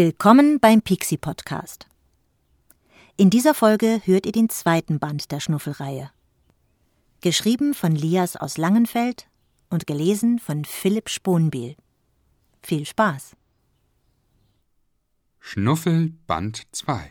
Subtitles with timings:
[0.00, 1.88] Willkommen beim Pixie Podcast.
[3.16, 6.12] In dieser Folge hört ihr den zweiten Band der Schnuffelreihe.
[7.20, 9.26] Geschrieben von Lias aus Langenfeld
[9.70, 11.74] und gelesen von Philipp Sponbiel.
[12.62, 13.34] Viel Spaß!
[15.40, 17.10] Schnuffel Band 2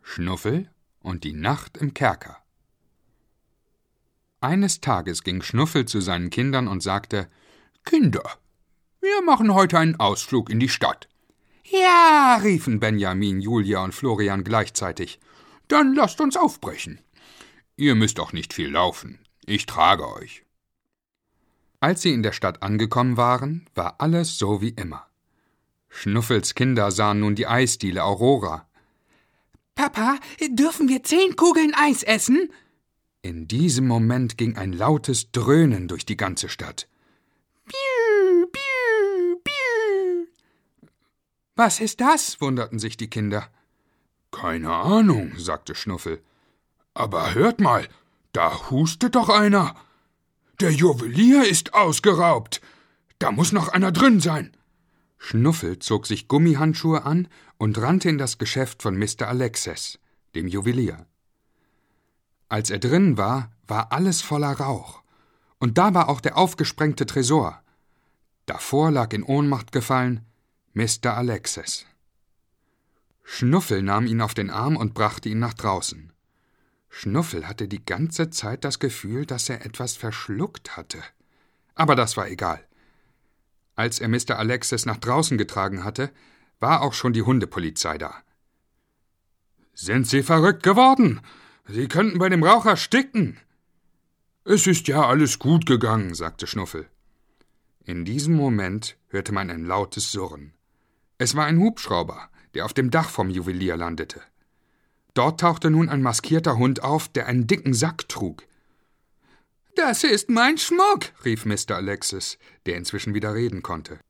[0.00, 0.70] Schnuffel
[1.00, 2.38] und die Nacht im Kerker.
[4.40, 7.28] Eines Tages ging Schnuffel zu seinen Kindern und sagte
[7.84, 8.22] Kinder,
[9.02, 11.08] wir machen heute einen Ausflug in die Stadt.
[11.64, 15.18] Ja, riefen Benjamin, Julia und Florian gleichzeitig.
[15.68, 17.00] Dann lasst uns aufbrechen.
[17.76, 19.18] Ihr müsst auch nicht viel laufen.
[19.44, 20.44] Ich trage euch.
[21.80, 25.06] Als sie in der Stadt angekommen waren, war alles so wie immer.
[25.88, 28.68] Schnuffels Kinder sahen nun die Eisdiele Aurora.
[29.74, 30.18] Papa,
[30.50, 32.50] dürfen wir zehn Kugeln Eis essen?
[33.22, 36.88] In diesem Moment ging ein lautes Dröhnen durch die ganze Stadt.
[41.54, 42.40] Was ist das?
[42.40, 43.48] wunderten sich die Kinder.
[44.30, 46.22] Keine Ahnung, sagte Schnuffel.
[46.94, 47.86] Aber hört mal,
[48.32, 49.74] da hustet doch einer.
[50.60, 52.62] Der Juwelier ist ausgeraubt.
[53.18, 54.56] Da muss noch einer drin sein.
[55.18, 59.28] Schnuffel zog sich Gummihandschuhe an und rannte in das Geschäft von Mr.
[59.28, 59.98] Alexis,
[60.34, 61.06] dem Juwelier.
[62.48, 65.02] Als er drin war, war alles voller Rauch.
[65.58, 67.62] Und da war auch der aufgesprengte Tresor.
[68.46, 70.26] Davor lag in Ohnmacht gefallen
[70.74, 71.18] Mr.
[71.18, 71.84] Alexis.
[73.24, 76.14] Schnuffel nahm ihn auf den Arm und brachte ihn nach draußen.
[76.88, 81.02] Schnuffel hatte die ganze Zeit das Gefühl, dass er etwas verschluckt hatte.
[81.74, 82.66] Aber das war egal.
[83.76, 84.38] Als er Mr.
[84.38, 86.10] Alexis nach draußen getragen hatte,
[86.58, 88.14] war auch schon die Hundepolizei da.
[89.74, 91.20] Sind Sie verrückt geworden?
[91.66, 93.38] Sie könnten bei dem Rauch ersticken.
[94.46, 96.88] Es ist ja alles gut gegangen, sagte Schnuffel.
[97.84, 100.54] In diesem Moment hörte man ein lautes Surren.
[101.22, 104.20] Es war ein Hubschrauber, der auf dem Dach vom Juwelier landete.
[105.14, 108.42] Dort tauchte nun ein maskierter Hund auf, der einen dicken Sack trug.
[109.76, 111.76] Das ist mein Schmuck, rief Mr.
[111.76, 114.00] Alexis, der inzwischen wieder reden konnte.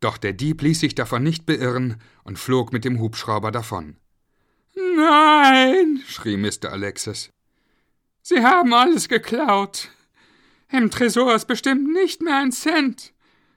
[0.00, 3.98] Doch der Dieb ließ sich davon nicht beirren und flog mit dem Hubschrauber davon.
[4.74, 6.72] Nein, schrie Mr.
[6.72, 7.30] Alexis.
[8.22, 9.92] Sie haben alles geklaut.
[10.72, 13.12] Im Tresor ist bestimmt nicht mehr ein Cent.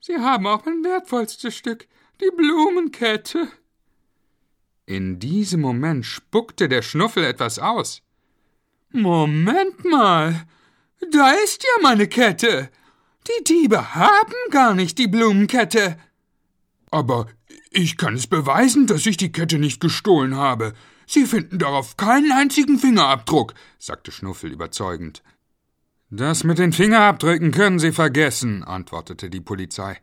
[0.00, 1.88] Sie haben auch mein wertvollstes Stück,
[2.20, 3.48] die Blumenkette.
[4.86, 8.02] In diesem Moment spuckte der Schnuffel etwas aus.
[8.92, 10.46] Moment mal.
[11.12, 12.70] Da ist ja meine Kette.
[13.26, 15.98] Die Diebe haben gar nicht die Blumenkette.
[16.90, 17.28] Aber
[17.70, 20.74] ich kann es beweisen, dass ich die Kette nicht gestohlen habe.
[21.06, 25.22] Sie finden darauf keinen einzigen Fingerabdruck, sagte Schnuffel überzeugend.
[26.10, 30.00] Das mit den Fingerabdrücken können Sie vergessen, antwortete die Polizei.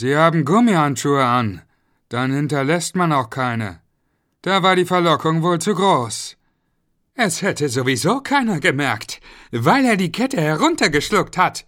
[0.00, 1.62] Sie haben Gummihandschuhe an.
[2.08, 3.80] Dann hinterlässt man auch keine.
[4.42, 6.36] Da war die Verlockung wohl zu groß.
[7.14, 9.20] Es hätte sowieso keiner gemerkt,
[9.50, 11.66] weil er die Kette heruntergeschluckt hat.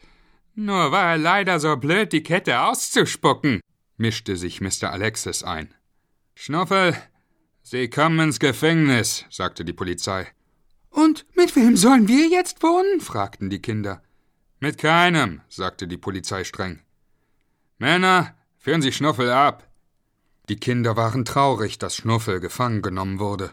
[0.54, 3.58] Nur war er leider so blöd, die Kette auszuspucken,
[3.96, 4.92] mischte sich Mr.
[4.92, 5.74] Alexis ein.
[6.36, 6.96] Schnuffel,
[7.64, 10.28] Sie kommen ins Gefängnis, sagte die Polizei.
[10.90, 13.00] Und mit wem sollen wir jetzt wohnen?
[13.00, 14.04] fragten die Kinder.
[14.60, 16.84] Mit keinem, sagte die Polizei streng.
[17.80, 19.66] Männer, führen Sie Schnuffel ab.
[20.50, 23.52] Die Kinder waren traurig, dass Schnuffel gefangen genommen wurde.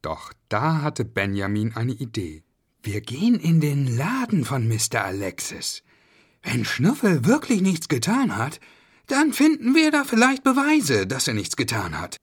[0.00, 2.42] Doch da hatte Benjamin eine Idee.
[2.82, 5.04] Wir gehen in den Laden von Mr.
[5.04, 5.82] Alexis.
[6.42, 8.60] Wenn Schnuffel wirklich nichts getan hat,
[9.08, 12.16] dann finden wir da vielleicht Beweise, dass er nichts getan hat.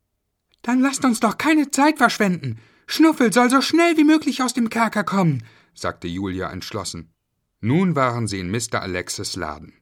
[0.64, 2.58] Dann lasst uns doch keine Zeit verschwenden.
[2.88, 5.44] Schnuffel soll so schnell wie möglich aus dem Kerker kommen,
[5.76, 7.12] sagte Julia entschlossen.
[7.62, 8.82] Nun waren sie in Mr.
[8.82, 9.74] Alexis Laden.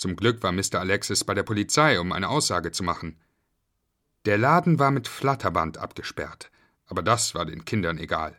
[0.00, 0.76] Zum Glück war Mr.
[0.76, 3.20] Alexis bei der Polizei, um eine Aussage zu machen.
[4.24, 6.50] Der Laden war mit Flatterband abgesperrt,
[6.86, 8.34] aber das war den Kindern egal.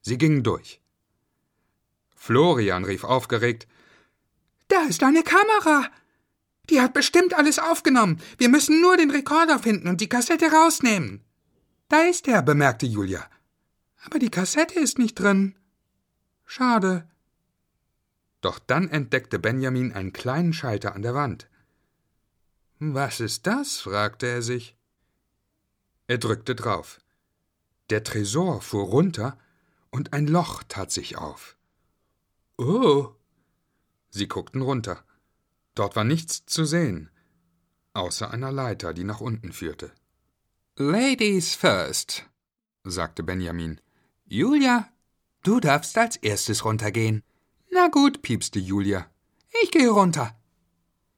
[0.00, 0.80] Sie gingen durch.
[2.16, 3.68] Florian rief aufgeregt
[4.68, 5.90] Da ist eine Kamera.
[6.70, 8.18] Die hat bestimmt alles aufgenommen.
[8.38, 11.22] Wir müssen nur den Rekorder finden und die Kassette rausnehmen.
[11.90, 13.22] Da ist er, bemerkte Julia.
[14.02, 15.56] Aber die Kassette ist nicht drin.
[16.46, 17.06] Schade.
[18.42, 21.48] Doch dann entdeckte Benjamin einen kleinen Schalter an der Wand.
[22.78, 23.78] Was ist das?
[23.78, 24.76] fragte er sich.
[26.08, 27.00] Er drückte drauf.
[27.88, 29.38] Der Tresor fuhr runter
[29.90, 31.56] und ein Loch tat sich auf.
[32.58, 33.14] Oh.
[34.10, 35.04] Sie guckten runter.
[35.74, 37.10] Dort war nichts zu sehen,
[37.94, 39.92] außer einer Leiter, die nach unten führte.
[40.76, 42.28] Ladies first,
[42.84, 43.80] sagte Benjamin.
[44.26, 44.88] Julia,
[45.42, 47.22] du darfst als erstes runtergehen.
[47.74, 49.10] Na gut, piepste Julia.
[49.62, 50.36] Ich gehe runter.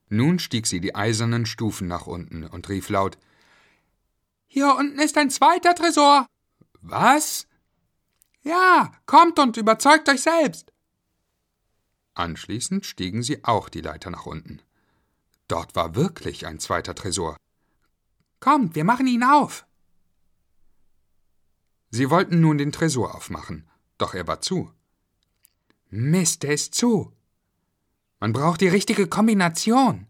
[0.08, 3.18] Nun stieg sie die eisernen Stufen nach unten und rief laut
[4.46, 6.26] Hier unten ist ein zweiter Tresor.
[6.80, 7.48] Was?
[8.42, 10.72] Ja, kommt und überzeugt euch selbst.
[12.14, 14.62] Anschließend stiegen sie auch die Leiter nach unten.
[15.48, 17.36] Dort war wirklich ein zweiter Tresor.
[18.38, 19.66] Kommt, wir machen ihn auf.
[21.90, 23.68] Sie wollten nun den Tresor aufmachen,
[23.98, 24.70] doch er war zu.
[25.94, 27.12] Mist, der ist zu.
[28.18, 30.06] Man braucht die richtige Kombination.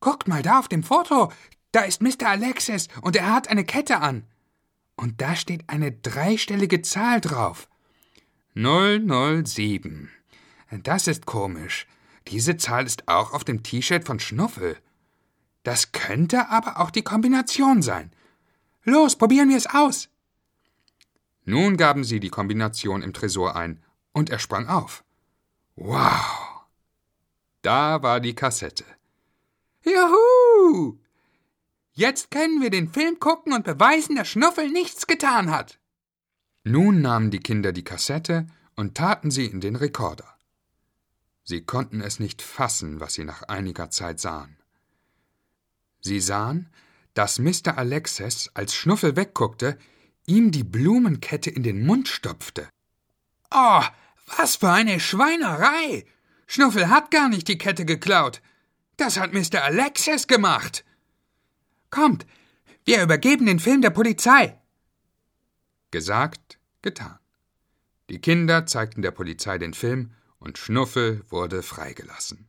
[0.00, 1.32] Guckt mal da auf dem Foto.
[1.72, 2.28] Da ist Mr.
[2.28, 4.24] Alexis und er hat eine Kette an.
[4.96, 7.68] Und da steht eine dreistellige Zahl drauf.
[8.54, 10.10] 007.
[10.82, 11.86] Das ist komisch.
[12.28, 14.76] Diese Zahl ist auch auf dem T-Shirt von Schnuffel.
[15.62, 18.10] Das könnte aber auch die Kombination sein.
[18.84, 20.08] Los, probieren wir es aus.
[21.44, 23.82] Nun gaben sie die Kombination im Tresor ein,
[24.12, 25.04] und er sprang auf.
[25.76, 26.66] Wow!
[27.62, 28.84] Da war die Kassette.
[29.84, 30.98] Juhu!
[31.92, 35.78] Jetzt können wir den Film gucken und beweisen, dass Schnuffel nichts getan hat.
[36.64, 40.36] Nun nahmen die Kinder die Kassette und taten sie in den Rekorder.
[41.44, 44.56] Sie konnten es nicht fassen, was sie nach einiger Zeit sahen.
[46.00, 46.70] Sie sahen,
[47.14, 47.76] dass Mr.
[47.76, 49.78] Alexis, als Schnuffel wegguckte,
[50.26, 52.68] ihm die Blumenkette in den Mund stopfte.
[53.50, 53.82] Oh,
[54.26, 56.04] was für eine Schweinerei!
[56.46, 58.42] Schnuffel hat gar nicht die Kette geklaut.
[58.96, 59.64] Das hat Mr.
[59.64, 60.84] Alexis gemacht.
[61.90, 62.26] Kommt,
[62.84, 64.58] wir übergeben den Film der Polizei.
[65.90, 67.18] Gesagt, getan.
[68.10, 72.48] Die Kinder zeigten der Polizei den Film und Schnuffel wurde freigelassen.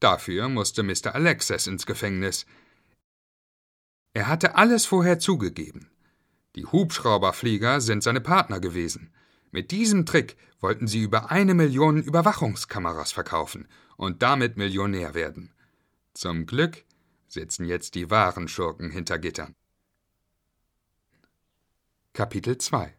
[0.00, 1.14] Dafür musste Mr.
[1.14, 2.46] Alexis ins Gefängnis.
[4.14, 5.90] Er hatte alles vorher zugegeben.
[6.56, 9.12] Die Hubschrauberflieger sind seine Partner gewesen.
[9.50, 15.52] Mit diesem Trick wollten sie über eine Million Überwachungskameras verkaufen und damit Millionär werden.
[16.14, 16.84] Zum Glück
[17.28, 19.54] sitzen jetzt die wahren Schurken hinter Gittern.
[22.12, 22.94] Kapitel 2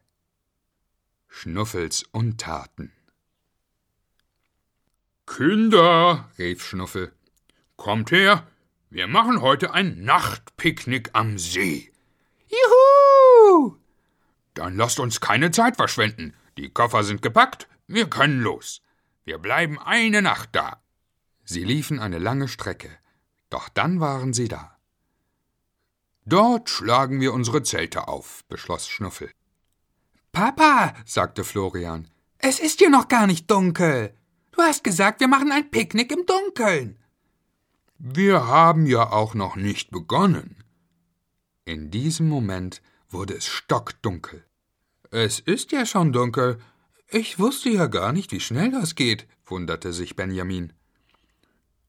[1.28, 2.92] Schnuffels Untaten
[5.26, 7.14] Kinder, rief Schnuffel,
[7.76, 8.48] kommt her,
[8.90, 11.92] wir machen heute ein Nachtpicknick am See.
[12.48, 13.76] Juhu!
[14.56, 16.34] Dann lasst uns keine Zeit verschwenden.
[16.60, 18.82] Die Koffer sind gepackt, wir können los.
[19.24, 20.84] Wir bleiben eine Nacht da.
[21.46, 22.90] Sie liefen eine lange Strecke,
[23.50, 24.78] doch dann waren sie da.
[26.26, 29.32] Dort schlagen wir unsere Zelte auf, beschloss Schnuffel.
[30.34, 32.10] Papa, sagte Florian,
[32.40, 34.14] es ist hier noch gar nicht dunkel.
[34.52, 37.00] Du hast gesagt, wir machen ein Picknick im Dunkeln.
[37.98, 40.62] Wir haben ja auch noch nicht begonnen.
[41.64, 44.44] In diesem Moment wurde es stockdunkel.
[45.12, 46.60] Es ist ja schon dunkel.
[47.08, 50.74] Ich wusste ja gar nicht, wie schnell das geht, wunderte sich Benjamin.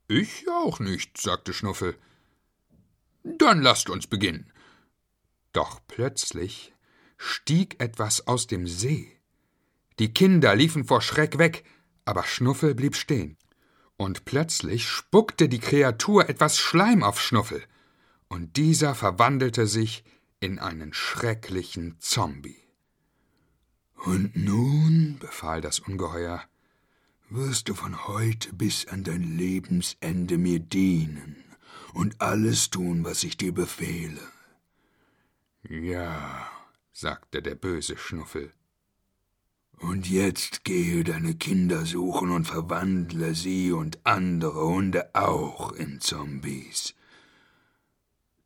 [0.08, 1.96] Ich auch nicht, sagte Schnuffel.
[3.22, 4.50] Dann lasst uns beginnen.
[5.52, 6.72] Doch plötzlich
[7.18, 9.18] stieg etwas aus dem See.
[9.98, 11.64] Die Kinder liefen vor Schreck weg,
[12.06, 13.36] aber Schnuffel blieb stehen.
[13.98, 17.62] Und plötzlich spuckte die Kreatur etwas Schleim auf Schnuffel,
[18.28, 20.04] und dieser verwandelte sich
[20.38, 22.69] in einen schrecklichen Zombie.
[24.04, 26.42] Und nun, befahl das Ungeheuer,
[27.28, 31.36] wirst du von heute bis an dein Lebensende mir dienen
[31.92, 34.20] und alles tun, was ich dir befehle.
[35.68, 36.50] Ja,
[36.92, 38.52] sagte der böse Schnuffel.
[39.76, 46.94] Und jetzt gehe deine Kinder suchen und verwandle sie und andere Hunde auch in Zombies.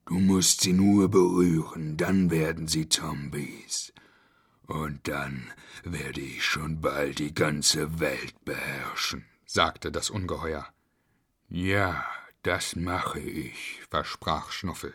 [0.07, 3.94] Du musst sie nur berühren, dann werden sie Zombies.
[4.67, 5.53] Und dann
[5.83, 10.67] werde ich schon bald die ganze Welt beherrschen, sagte das Ungeheuer.
[11.49, 12.07] Ja,
[12.43, 14.95] das mache ich, versprach Schnuffel.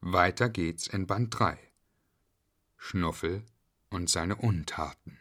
[0.00, 1.58] Weiter geht's in Band 3.
[2.76, 3.44] Schnuffel
[3.90, 5.18] und seine Untaten.